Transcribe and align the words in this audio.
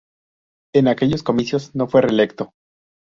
En 0.73 0.87
aquellos 0.87 1.21
comicios 1.21 1.75
no 1.75 1.87
fue 1.87 2.01
reelecto. 2.01 2.53